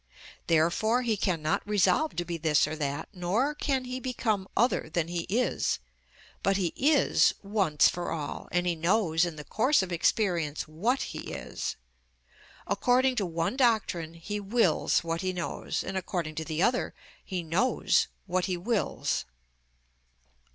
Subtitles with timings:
[0.47, 5.09] Therefore he cannot resolve to be this or that, nor can he become other than
[5.09, 5.77] he is;
[6.41, 11.03] but he is once for all, and he knows in the course of experience what
[11.13, 11.75] he is.
[12.65, 17.43] According to one doctrine he wills what he knows, and according to the other he
[17.43, 19.25] knows what he wills.